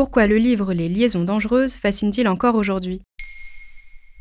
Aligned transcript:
Pourquoi 0.00 0.26
le 0.26 0.38
livre 0.38 0.72
Les 0.72 0.88
liaisons 0.88 1.24
dangereuses 1.24 1.74
fascine-t-il 1.74 2.26
encore 2.26 2.54
aujourd'hui? 2.54 3.02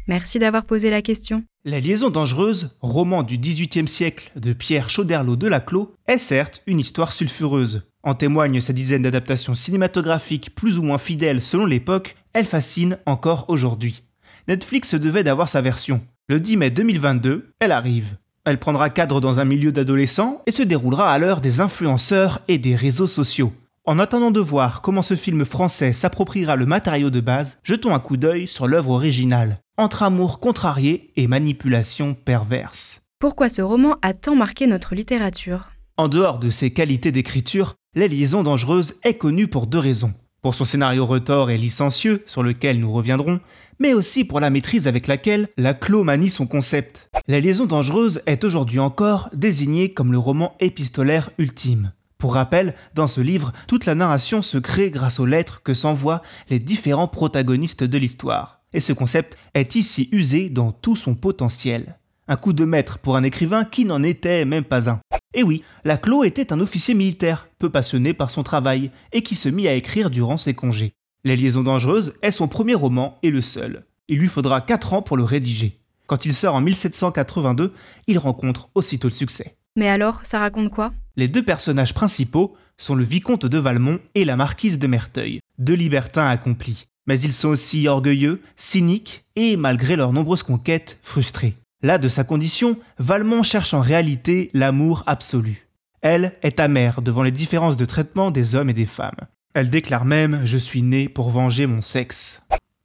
Merci 0.09 0.37
d'avoir 0.37 0.65
posé 0.65 0.89
la 0.89 1.01
question. 1.01 1.45
Les 1.63 1.79
liaisons 1.79 2.09
dangereuses, 2.09 2.75
roman 2.81 3.23
du 3.23 3.37
XVIIIe 3.37 3.87
siècle 3.87 4.29
de 4.35 4.51
Pierre 4.51 4.89
Chauderlot 4.89 5.37
de 5.37 5.47
Laclos, 5.47 5.95
est 6.05 6.17
certes 6.17 6.63
une 6.67 6.81
histoire 6.81 7.13
sulfureuse. 7.13 7.83
En 8.03 8.13
témoigne 8.13 8.59
sa 8.59 8.73
dizaine 8.73 9.03
d'adaptations 9.03 9.55
cinématographiques 9.55 10.53
plus 10.53 10.77
ou 10.77 10.83
moins 10.83 10.97
fidèles 10.97 11.41
selon 11.41 11.65
l'époque, 11.65 12.17
elle 12.33 12.45
fascine 12.45 12.97
encore 13.05 13.45
aujourd'hui. 13.47 14.03
Netflix 14.49 14.95
devait 14.95 15.23
d'avoir 15.23 15.47
sa 15.47 15.61
version. 15.61 16.01
Le 16.27 16.41
10 16.41 16.57
mai 16.57 16.71
2022, 16.71 17.53
elle 17.61 17.71
arrive. 17.71 18.17
Elle 18.43 18.59
prendra 18.59 18.89
cadre 18.89 19.21
dans 19.21 19.39
un 19.39 19.45
milieu 19.45 19.71
d'adolescents 19.71 20.41
et 20.45 20.51
se 20.51 20.61
déroulera 20.61 21.13
à 21.13 21.19
l'heure 21.19 21.39
des 21.39 21.61
influenceurs 21.61 22.41
et 22.49 22.57
des 22.57 22.75
réseaux 22.75 23.07
sociaux. 23.07 23.53
En 23.89 23.97
attendant 23.97 24.29
de 24.29 24.39
voir 24.39 24.83
comment 24.83 25.01
ce 25.01 25.15
film 25.15 25.45
français 25.45 25.93
s'appropriera 25.93 26.55
le 26.55 26.67
matériau 26.67 27.09
de 27.09 27.21
base, 27.21 27.57
jetons 27.63 27.91
un 27.91 27.99
coup 27.99 28.17
d'œil 28.17 28.45
sur 28.45 28.67
l'œuvre 28.67 28.91
originale, 28.91 29.61
entre 29.79 30.03
amour 30.03 30.39
contrarié 30.39 31.11
et 31.15 31.25
manipulation 31.25 32.13
perverse. 32.13 33.01
Pourquoi 33.17 33.49
ce 33.49 33.63
roman 33.63 33.95
a 34.03 34.13
tant 34.13 34.35
marqué 34.35 34.67
notre 34.67 34.93
littérature? 34.93 35.69
En 35.97 36.07
dehors 36.07 36.37
de 36.37 36.51
ses 36.51 36.69
qualités 36.69 37.11
d'écriture, 37.11 37.73
Les 37.95 38.07
Liaisons 38.07 38.43
dangereuses 38.43 38.93
est 39.03 39.15
connu 39.15 39.47
pour 39.47 39.65
deux 39.65 39.79
raisons. 39.79 40.13
Pour 40.43 40.53
son 40.53 40.65
scénario 40.65 41.03
retors 41.07 41.49
et 41.49 41.57
licencieux, 41.57 42.21
sur 42.27 42.43
lequel 42.43 42.79
nous 42.79 42.91
reviendrons, 42.91 43.39
mais 43.79 43.95
aussi 43.95 44.23
pour 44.23 44.39
la 44.39 44.51
maîtrise 44.51 44.85
avec 44.85 45.07
laquelle 45.07 45.47
Laclos 45.57 46.03
manie 46.03 46.29
son 46.29 46.45
concept. 46.45 47.09
La 47.27 47.39
liaison 47.39 47.65
dangereuse 47.65 48.21
est 48.27 48.43
aujourd'hui 48.43 48.77
encore 48.77 49.31
désignée 49.33 49.89
comme 49.89 50.11
le 50.11 50.19
roman 50.19 50.55
épistolaire 50.59 51.31
ultime. 51.39 51.91
Pour 52.19 52.33
rappel, 52.33 52.75
dans 52.95 53.07
ce 53.07 53.21
livre, 53.21 53.53
toute 53.65 53.85
la 53.85 53.95
narration 53.95 54.41
se 54.41 54.57
crée 54.57 54.91
grâce 54.91 55.21
aux 55.21 55.25
lettres 55.25 55.61
que 55.63 55.73
s'envoient 55.73 56.21
les 56.49 56.59
différents 56.59 57.07
protagonistes 57.07 57.85
de 57.85 57.97
l'histoire. 57.97 58.59
Et 58.73 58.81
ce 58.81 58.91
concept 58.91 59.37
est 59.53 59.75
ici 59.75 60.09
usé 60.11 60.49
dans 60.49 60.73
tout 60.73 60.97
son 60.97 61.15
potentiel. 61.15 61.97
Un 62.27 62.35
coup 62.35 62.51
de 62.51 62.65
maître 62.65 62.99
pour 62.99 63.15
un 63.15 63.23
écrivain 63.23 63.63
qui 63.63 63.85
n'en 63.85 64.03
était 64.03 64.43
même 64.43 64.65
pas 64.65 64.89
un. 64.89 64.99
Et 65.33 65.43
oui, 65.43 65.63
Laclos 65.85 66.25
était 66.25 66.51
un 66.51 66.59
officier 66.59 66.93
militaire, 66.93 67.47
peu 67.57 67.69
passionné 67.69 68.13
par 68.13 68.31
son 68.31 68.43
travail, 68.43 68.91
et 69.13 69.23
qui 69.23 69.35
se 69.35 69.47
mit 69.47 69.69
à 69.69 69.73
écrire 69.73 70.09
durant 70.09 70.35
ses 70.35 70.53
congés. 70.53 70.91
Les 71.23 71.37
liaisons 71.37 71.63
dangereuses 71.63 72.15
est 72.21 72.31
son 72.31 72.49
premier 72.49 72.75
roman 72.75 73.17
et 73.23 73.31
le 73.31 73.41
seul. 73.41 73.85
Il 74.09 74.19
lui 74.19 74.27
faudra 74.27 74.59
4 74.59 74.93
ans 74.93 75.01
pour 75.01 75.15
le 75.15 75.23
rédiger. 75.23 75.79
Quand 76.05 76.25
il 76.25 76.33
sort 76.33 76.55
en 76.55 76.61
1782, 76.61 77.73
il 78.07 78.17
rencontre 78.17 78.71
aussitôt 78.75 79.07
le 79.07 79.13
succès. 79.13 79.55
Mais 79.77 79.87
alors, 79.87 80.19
ça 80.23 80.39
raconte 80.39 80.71
quoi? 80.71 80.91
Les 81.19 81.27
deux 81.27 81.43
personnages 81.43 81.93
principaux 81.93 82.55
sont 82.77 82.95
le 82.95 83.03
vicomte 83.03 83.45
de 83.45 83.57
Valmont 83.57 83.99
et 84.15 84.23
la 84.23 84.37
marquise 84.37 84.79
de 84.79 84.87
Merteuil, 84.87 85.41
deux 85.57 85.73
libertins 85.73 86.29
accomplis. 86.29 86.85
Mais 87.07 87.19
ils 87.19 87.33
sont 87.33 87.49
aussi 87.49 87.89
orgueilleux, 87.89 88.41
cyniques 88.55 89.25
et, 89.35 89.57
malgré 89.57 89.97
leurs 89.97 90.13
nombreuses 90.13 90.43
conquêtes, 90.43 90.97
frustrés. 91.03 91.57
Là, 91.83 91.97
de 91.97 92.07
sa 92.07 92.23
condition, 92.23 92.79
Valmont 92.99 93.43
cherche 93.43 93.73
en 93.73 93.81
réalité 93.81 94.49
l'amour 94.53 95.03
absolu. 95.07 95.67
Elle 95.99 96.35
est 96.41 96.61
amère 96.61 97.01
devant 97.01 97.23
les 97.23 97.33
différences 97.33 97.75
de 97.75 97.83
traitement 97.83 98.31
des 98.31 98.55
hommes 98.55 98.69
et 98.69 98.73
des 98.73 98.85
femmes. 98.85 99.27
Elle 99.53 99.69
déclare 99.69 100.05
même 100.05 100.39
Je 100.45 100.57
suis 100.57 100.83
née 100.83 101.09
pour 101.09 101.31
venger 101.31 101.65
mon 101.67 101.81
sexe. 101.81 102.41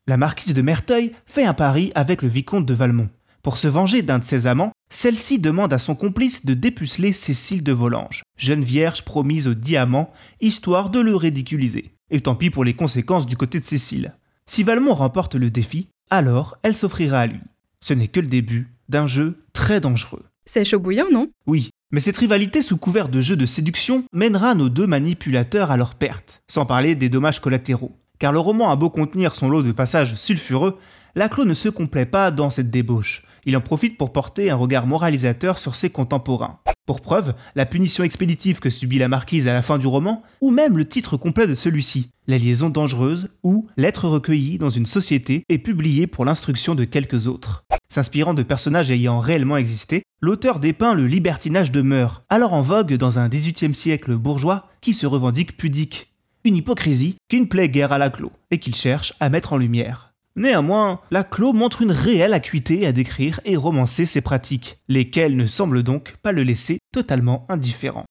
La 0.09 0.17
marquise 0.17 0.55
de 0.55 0.63
Merteuil 0.63 1.13
fait 1.25 1.45
un 1.45 1.55
pari 1.55 1.93
avec 1.95 2.21
le 2.21 2.29
vicomte 2.29 2.67
de 2.67 2.75
Valmont. 2.75 3.11
Pour 3.45 3.59
se 3.59 3.69
venger 3.69 4.03
d'un 4.03 4.19
de 4.19 4.25
ses 4.25 4.49
amants, 4.49 4.73
celle-ci 4.95 5.41
demande 5.41 5.73
à 5.73 5.79
son 5.79 5.97
complice 5.97 6.47
de 6.47 6.55
dépuceler 6.55 7.13
Cécile 7.13 7.65
de 7.65 7.73
Volanges, 7.73 8.23
jeune 8.39 8.63
vierge 8.63 9.03
promise 9.03 9.49
au 9.49 9.55
diamant, 9.55 10.13
histoire 10.41 10.89
de 10.89 11.01
le 11.01 11.17
ridiculiser. 11.17 11.97
Et 12.11 12.21
tant 12.21 12.37
pis 12.37 12.49
pour 12.49 12.65
les 12.65 12.75
conséquences 12.75 13.27
du 13.27 13.37
côté 13.37 13.59
de 13.59 13.65
Cécile. 13.65 14.15
Si 14.47 14.63
Valmont 14.63 14.95
remporte 14.95 15.35
le 15.35 15.51
défi, 15.51 15.89
alors 16.11 16.57
elle 16.63 16.75
s'offrira 16.75 17.21
à 17.21 17.27
lui. 17.27 17.41
Ce 17.81 17.93
n'est 17.93 18.09
que 18.09 18.21
le 18.21 18.29
début 18.29 18.73
d'un 18.89 19.09
jeu 19.09 19.43
très 19.53 19.81
dangereux. 19.81 20.23
C'est 20.47 20.65
chaud 20.65 20.79
bouillant, 20.79 21.11
non? 21.11 21.29
Oui, 21.47 21.71
mais 21.91 22.01
cette 22.01 22.19
rivalité 22.19 22.63
sous 22.63 22.77
couvert 22.77 23.09
de 23.09 23.21
jeu 23.21 23.35
de 23.35 23.47
séduction 23.47 24.05
mènera 24.13 24.55
nos 24.55 24.69
deux 24.69 24.87
manipulateurs 24.87 25.73
à 25.73 25.77
leur 25.77 25.97
perte, 25.97 26.43
sans 26.49 26.67
parler 26.67 26.95
des 26.95 27.09
dommages 27.09 27.41
collatéraux. 27.41 27.99
Car 28.21 28.33
le 28.33 28.39
roman 28.39 28.71
a 28.71 28.77
beau 28.77 28.91
contenir 28.91 29.35
son 29.35 29.49
lot 29.49 29.63
de 29.65 29.73
passages 29.73 30.15
sulfureux, 30.15 30.79
Laclos 31.17 31.47
ne 31.47 31.55
se 31.55 31.69
complaît 31.69 32.07
pas 32.07 32.31
dans 32.31 32.51
cette 32.51 32.71
débauche. 32.71 33.25
Il 33.47 33.57
en 33.57 33.61
profite 33.61 33.99
pour 33.99 34.13
porter 34.13 34.51
un 34.51 34.57
regard 34.57 34.87
moralisateur 34.87 35.59
sur 35.59 35.75
ses 35.75 35.91
contemporains. 35.91 36.61
Pour 36.87 37.01
preuve, 37.01 37.35
la 37.55 37.65
punition 37.65 38.05
expéditive 38.05 38.61
que 38.61 38.69
subit 38.69 38.99
la 38.99 39.09
marquise 39.09 39.49
à 39.49 39.55
la 39.55 39.63
fin 39.63 39.79
du 39.79 39.87
roman, 39.87 40.23
ou 40.43 40.51
même 40.51 40.77
le 40.77 40.87
titre 40.87 41.17
complet 41.17 41.47
de 41.47 41.55
celui-ci, 41.55 42.11
La 42.27 42.37
liaison 42.37 42.69
dangereuse 42.69 43.29
ou 43.43 43.67
L'être 43.79 44.07
recueilli 44.07 44.59
dans 44.59 44.71
une 44.71 44.85
société 44.85 45.45
et 45.49 45.59
publié 45.59 46.07
pour 46.07 46.25
l'instruction 46.25 46.75
de 46.75 46.85
quelques 46.85 47.27
autres. 47.27 47.65
S'inspirant 47.89 48.35
de 48.35 48.43
personnages 48.43 48.91
ayant 48.91 49.19
réellement 49.19 49.57
existé, 49.57 50.03
l'auteur 50.21 50.61
dépeint 50.61 50.95
le 50.95 51.07
libertinage 51.07 51.71
de 51.71 51.81
mœurs, 51.81 52.23
alors 52.29 52.53
en 52.53 52.63
vogue 52.63 52.95
dans 52.95 53.19
un 53.19 53.29
XVIIIe 53.29 53.75
siècle 53.75 54.17
bourgeois 54.17 54.69
qui 54.81 54.95
se 54.95 55.07
revendique 55.07 55.57
pudique. 55.57 56.13
Une 56.45 56.57
hypocrisie 56.57 57.17
qui 57.29 57.41
ne 57.41 57.47
plaît 57.47 57.71
guère 57.71 57.93
à 57.93 57.99
Laclos 57.99 58.33
et 58.51 58.59
qu'il 58.59 58.75
cherche 58.75 59.15
à 59.21 59.31
mettre 59.31 59.55
en 59.55 59.57
lumière. 59.57 60.14
Néanmoins, 60.37 61.01
Laclos 61.13 61.53
montre 61.53 61.83
une 61.83 61.93
réelle 61.93 62.35
acuité 62.35 62.87
à 62.87 62.93
décrire 62.93 63.41
et 63.45 63.57
romancer 63.57 64.05
ses 64.05 64.21
pratiques, 64.21 64.79
lesquelles 64.89 65.37
ne 65.37 65.47
semblent 65.47 65.85
donc 65.85 66.17
pas 66.23 66.33
le 66.33 66.43
laisser 66.43 66.79
totalement 66.93 67.47
indifférent. 67.49 68.05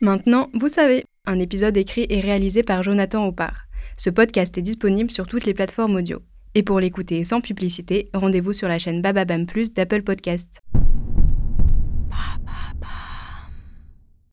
Maintenant, 0.00 0.48
vous 0.54 0.68
savez, 0.68 1.04
un 1.26 1.38
épisode 1.38 1.76
écrit 1.76 2.06
et 2.08 2.20
réalisé 2.20 2.62
par 2.62 2.82
Jonathan 2.82 3.26
Oppard. 3.26 3.66
Ce 3.96 4.10
podcast 4.10 4.56
est 4.56 4.62
disponible 4.62 5.10
sur 5.10 5.26
toutes 5.26 5.44
les 5.44 5.54
plateformes 5.54 5.96
audio. 5.96 6.20
Et 6.54 6.62
pour 6.62 6.80
l'écouter 6.80 7.24
sans 7.24 7.40
publicité, 7.40 8.10
rendez-vous 8.14 8.52
sur 8.52 8.68
la 8.68 8.78
chaîne 8.78 9.02
Bababam 9.02 9.46
Plus 9.46 9.72
d'Apple 9.74 10.02
Podcasts. 10.02 10.60